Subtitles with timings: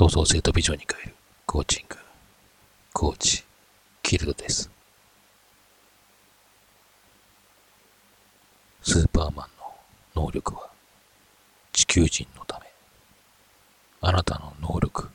[0.00, 1.14] 創造性とビジョンに変える
[1.44, 1.94] コーチング、
[2.94, 3.44] コーチ、
[4.02, 4.70] キルドです。
[8.80, 9.48] スーパーマン
[10.16, 10.70] の能力は
[11.72, 12.66] 地球人のため。
[14.00, 15.10] あなたの能力、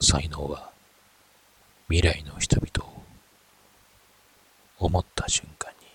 [0.00, 0.68] 才能は
[1.88, 3.02] 未来の人々を
[4.80, 5.86] 思った瞬間に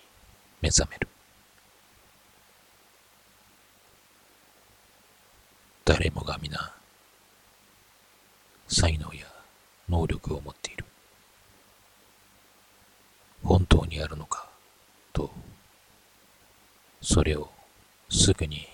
[0.62, 1.08] 目覚める。
[5.84, 6.72] 誰もが皆
[8.68, 9.26] 才能や
[9.88, 10.84] 能力を持っている。
[13.42, 14.48] 本当にあるのか
[15.12, 15.30] と、
[17.02, 17.50] それを
[18.08, 18.66] すぐに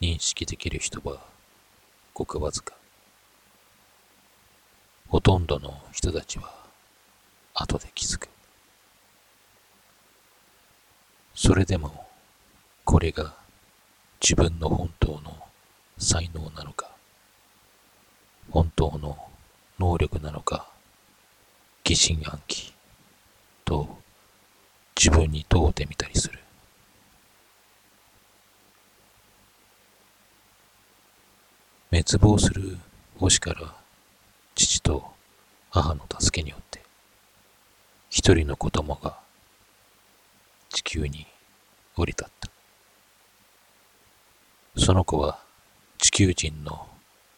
[0.00, 1.18] 認識できる人は
[2.12, 2.74] ごくわずか。
[5.08, 6.52] ほとんどの人たちは
[7.54, 8.28] 後で気づく。
[11.34, 12.06] それでも
[12.84, 13.34] これが
[14.20, 15.36] 自分の本当の
[15.98, 16.83] 才能なのか
[18.50, 19.18] 本当の
[19.78, 20.68] 能力なのか
[21.82, 22.72] 疑心暗鬼
[23.64, 23.98] と
[24.96, 26.38] 自分に問うてみたりする。
[31.90, 32.78] 滅亡する
[33.18, 33.74] 星から
[34.54, 35.04] 父と
[35.70, 36.82] 母の助けによって
[38.10, 39.18] 一人の子供が
[40.70, 41.26] 地球に
[41.96, 42.50] 降り立った。
[44.76, 45.38] その子は
[45.98, 46.88] 地球人の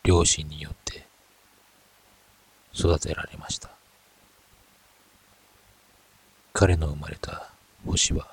[0.07, 1.05] 両親によって
[2.73, 3.71] 育てられました。
[6.53, 7.51] 彼の生まれた
[7.85, 8.29] 星は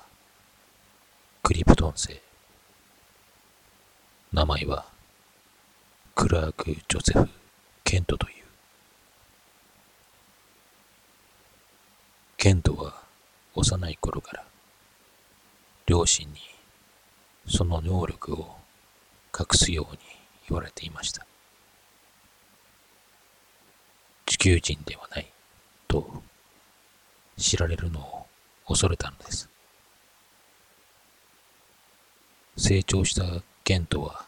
[1.42, 2.20] クリプトン星。
[4.32, 4.86] 名前は
[6.14, 7.28] クラーク・ジョセフ・
[7.82, 8.34] ケントという。
[12.36, 13.02] ケントは
[13.56, 14.44] 幼い頃から
[15.86, 16.38] 両親に
[17.48, 18.58] その能力を
[19.36, 19.98] 隠すように
[20.48, 21.26] 言われていました。
[24.26, 25.32] 地球人ではない
[25.88, 26.22] と
[27.38, 28.26] 知られるのを
[28.68, 29.48] 恐れたのです。
[32.54, 33.24] 成長した
[33.64, 34.26] ケントは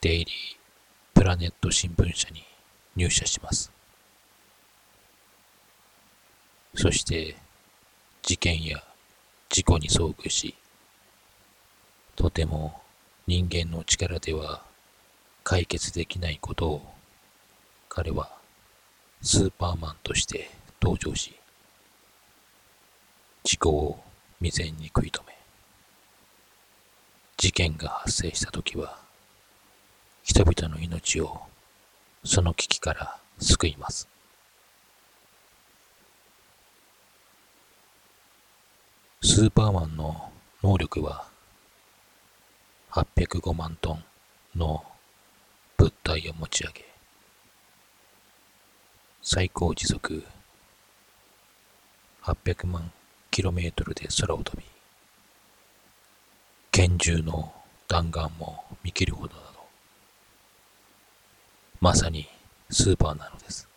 [0.00, 0.56] デイリー
[1.14, 2.42] プラネット新聞社に
[2.96, 3.70] 入社します。
[6.74, 7.36] そして
[8.22, 8.82] 事件や
[9.50, 10.56] 事故に遭遇し、
[12.16, 12.82] とても
[13.28, 14.64] 人間の力では
[15.44, 16.82] 解決できないことを
[17.88, 18.37] 彼は
[19.20, 20.48] スーパーマンとして
[20.80, 21.34] 登場し、
[23.42, 24.04] 事故を
[24.40, 25.36] 未然に食い止め、
[27.36, 28.98] 事件が発生した時は、
[30.22, 31.40] 人々の命を
[32.24, 34.08] その危機から救います。
[39.22, 40.30] スーパーマンの
[40.62, 41.26] 能力は
[42.92, 44.04] 805万トン
[44.56, 44.84] の
[45.76, 46.97] 物体を持ち上げ、
[49.30, 50.24] 最高時速
[52.22, 52.90] 800万
[53.30, 54.64] キロメートルで空を飛び、
[56.72, 57.52] 拳銃の
[57.88, 59.66] 弾丸も見切るほどなど、
[61.82, 62.26] まさに
[62.70, 63.68] スーパーなのです。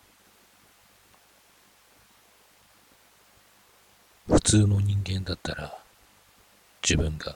[4.27, 5.77] 普通の人間だったら、
[6.81, 7.35] 自分が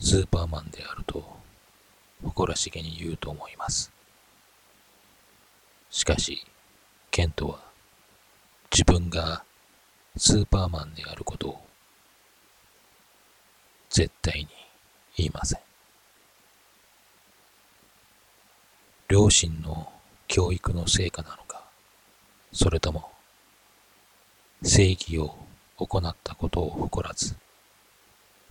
[0.00, 1.22] スーパーマンであると
[2.24, 3.92] 誇らしげに言うと思います。
[5.90, 6.46] しかし、
[7.12, 7.58] ケントは
[8.72, 9.44] 自分が
[10.16, 11.60] スーパーマンであることを
[13.90, 14.48] 絶対に
[15.18, 15.60] 言いません。
[19.08, 19.92] 両親の
[20.26, 21.62] 教育の成果なのか、
[22.50, 23.10] それとも
[24.62, 25.36] 正義を
[25.76, 27.36] 行ったことを誇らず、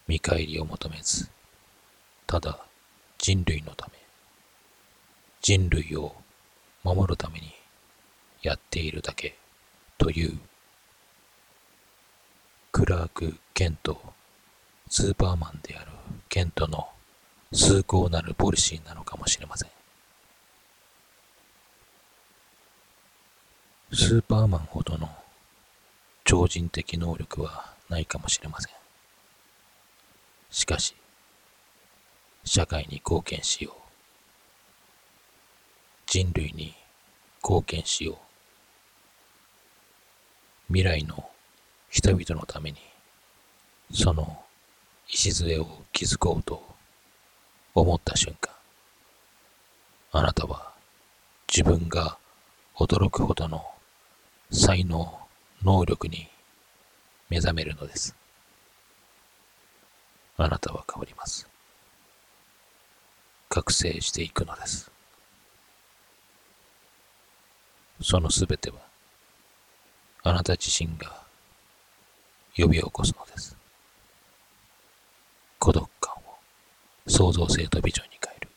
[0.07, 1.27] 見返りを求めず、
[2.27, 2.59] ただ
[3.17, 3.93] 人類のため、
[5.41, 6.13] 人類を
[6.83, 7.60] 守るために
[8.41, 9.37] やっているだけ。
[9.97, 10.39] という。
[12.71, 14.01] クラーク・ケント。
[14.89, 15.91] スーパーマンである。
[16.29, 16.89] ケントの。
[17.53, 19.69] 崇高なるポリシーなのかもしれません。
[23.93, 25.09] スーパーマンほどの。
[26.23, 28.73] 超人的能力はないかもしれません。
[30.49, 30.95] しかし。
[32.43, 33.75] 社会に貢献しよう。
[36.07, 36.73] 人類に
[37.43, 38.30] 貢献しよう。
[40.71, 41.29] 未来の
[41.89, 42.77] 人々のために、
[43.91, 44.41] その
[45.09, 46.63] 礎を築こうと
[47.75, 48.53] 思った瞬間、
[50.13, 50.71] あなたは
[51.53, 52.17] 自分が
[52.77, 53.65] 驚くほどの
[54.49, 55.19] 才能、
[55.61, 56.29] 能力に
[57.29, 58.15] 目覚めるのです。
[60.37, 61.49] あなたは変わります。
[63.49, 64.89] 覚醒していくのです。
[68.01, 68.90] そのすべては、
[70.23, 71.11] あなた自身が
[72.55, 73.57] 呼び起こすのです。
[75.57, 76.19] 孤独感を
[77.07, 78.49] 創造性とビジョンに変える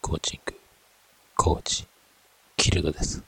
[0.00, 0.54] コーチング、
[1.36, 1.86] コーチ、
[2.56, 3.22] キルドです。